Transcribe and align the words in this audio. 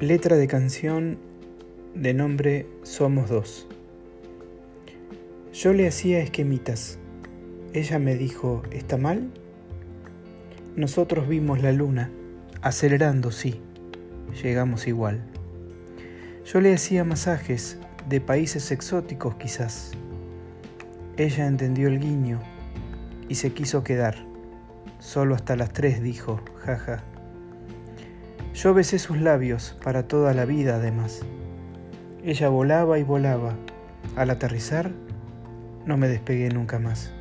Letra 0.00 0.36
de 0.36 0.48
canción 0.48 1.18
de 1.94 2.14
nombre 2.14 2.66
Somos 2.82 3.28
dos. 3.28 3.68
Yo 5.52 5.72
le 5.72 5.86
hacía 5.86 6.18
esquemitas. 6.18 6.98
Ella 7.72 8.00
me 8.00 8.16
dijo, 8.16 8.64
¿está 8.72 8.96
mal? 8.96 9.30
Nosotros 10.74 11.28
vimos 11.28 11.62
la 11.62 11.70
luna, 11.70 12.10
acelerando, 12.60 13.30
sí, 13.30 13.60
llegamos 14.42 14.88
igual. 14.88 15.22
Yo 16.44 16.60
le 16.60 16.74
hacía 16.74 17.04
masajes 17.04 17.78
de 18.08 18.20
países 18.20 18.72
exóticos 18.72 19.36
quizás. 19.36 19.92
Ella 21.16 21.46
entendió 21.46 21.86
el 21.86 22.00
guiño 22.00 22.40
y 23.28 23.36
se 23.36 23.52
quiso 23.52 23.84
quedar. 23.84 24.16
Solo 24.98 25.36
hasta 25.36 25.54
las 25.54 25.72
tres 25.72 26.02
dijo, 26.02 26.40
jaja. 26.64 27.04
Yo 28.54 28.72
besé 28.72 29.00
sus 29.00 29.18
labios 29.20 29.76
para 29.82 30.06
toda 30.06 30.32
la 30.32 30.44
vida 30.44 30.76
además. 30.76 31.22
Ella 32.22 32.48
volaba 32.48 33.00
y 33.00 33.02
volaba. 33.02 33.56
Al 34.14 34.30
aterrizar, 34.30 34.92
no 35.84 35.96
me 35.96 36.06
despegué 36.06 36.48
nunca 36.50 36.78
más. 36.78 37.12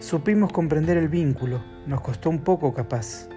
Supimos 0.00 0.52
comprender 0.52 0.96
el 0.96 1.08
vínculo, 1.08 1.62
nos 1.86 2.00
costó 2.00 2.30
un 2.30 2.40
poco 2.40 2.74
capaz. 2.74 3.28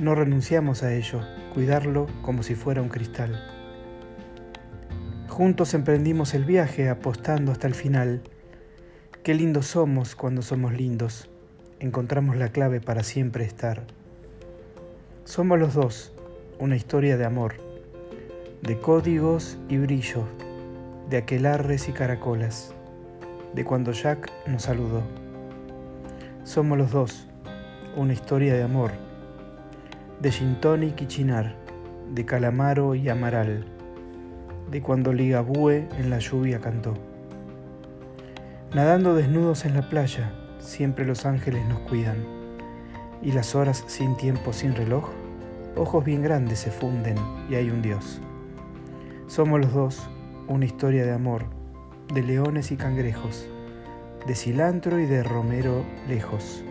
No 0.00 0.16
renunciamos 0.16 0.82
a 0.82 0.92
ello, 0.92 1.20
cuidarlo 1.54 2.08
como 2.22 2.42
si 2.42 2.56
fuera 2.56 2.82
un 2.82 2.88
cristal. 2.88 3.40
Juntos 5.28 5.74
emprendimos 5.74 6.34
el 6.34 6.44
viaje 6.44 6.88
apostando 6.88 7.52
hasta 7.52 7.68
el 7.68 7.74
final. 7.76 8.20
Qué 9.22 9.34
lindos 9.34 9.66
somos 9.66 10.16
cuando 10.16 10.42
somos 10.42 10.72
lindos. 10.72 11.30
Encontramos 11.78 12.36
la 12.36 12.48
clave 12.48 12.80
para 12.80 13.04
siempre 13.04 13.44
estar. 13.44 13.86
Somos 15.24 15.58
los 15.58 15.74
dos, 15.74 16.12
una 16.58 16.76
historia 16.76 17.16
de 17.16 17.24
amor, 17.24 17.54
de 18.62 18.80
códigos 18.80 19.58
y 19.68 19.76
brillos, 19.76 20.24
de 21.08 21.18
aquelarres 21.18 21.88
y 21.88 21.92
caracolas, 21.92 22.74
de 23.54 23.64
cuando 23.64 23.92
Jack 23.92 24.32
nos 24.46 24.62
saludó. 24.62 25.02
Somos 26.42 26.78
los 26.78 26.90
dos, 26.90 27.28
una 27.96 28.14
historia 28.14 28.54
de 28.54 28.62
amor, 28.62 28.92
de 30.20 30.32
Gintonic 30.32 31.02
y 31.02 31.06
Chinar, 31.06 31.54
de 32.12 32.24
Calamaro 32.24 32.94
y 32.94 33.08
Amaral, 33.08 33.66
de 34.70 34.82
cuando 34.82 35.12
Ligabue 35.12 35.86
en 35.98 36.10
la 36.10 36.18
lluvia 36.18 36.60
cantó. 36.60 36.94
Nadando 38.74 39.14
desnudos 39.14 39.64
en 39.64 39.74
la 39.74 39.88
playa, 39.88 40.32
siempre 40.58 41.04
los 41.04 41.26
ángeles 41.26 41.64
nos 41.66 41.80
cuidan, 41.80 42.39
y 43.22 43.32
las 43.32 43.54
horas 43.54 43.84
sin 43.86 44.16
tiempo, 44.16 44.52
sin 44.52 44.74
reloj, 44.74 45.08
ojos 45.76 46.04
bien 46.04 46.22
grandes 46.22 46.60
se 46.60 46.70
funden 46.70 47.16
y 47.48 47.54
hay 47.54 47.70
un 47.70 47.82
Dios. 47.82 48.20
Somos 49.26 49.60
los 49.60 49.72
dos 49.72 50.10
una 50.48 50.64
historia 50.64 51.04
de 51.04 51.12
amor, 51.12 51.44
de 52.12 52.24
leones 52.24 52.72
y 52.72 52.76
cangrejos, 52.76 53.46
de 54.26 54.34
cilantro 54.34 54.98
y 54.98 55.06
de 55.06 55.22
romero 55.22 55.84
lejos. 56.08 56.64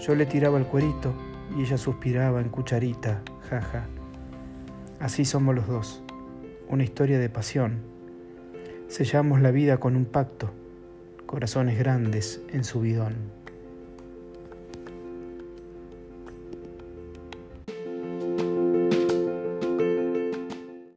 Yo 0.00 0.14
le 0.14 0.24
tiraba 0.24 0.58
el 0.58 0.64
cuerito 0.64 1.12
y 1.54 1.62
ella 1.62 1.76
suspiraba 1.76 2.40
en 2.40 2.48
cucharita, 2.48 3.20
jaja. 3.50 3.86
Así 5.00 5.26
somos 5.26 5.54
los 5.54 5.66
dos, 5.66 6.02
una 6.70 6.82
historia 6.82 7.18
de 7.18 7.28
pasión. 7.28 7.82
Sellamos 8.88 9.42
la 9.42 9.50
vida 9.50 9.76
con 9.76 9.94
un 9.94 10.06
pacto, 10.06 10.50
corazones 11.26 11.78
grandes 11.78 12.40
en 12.50 12.64
su 12.64 12.80
bidón. 12.80 13.37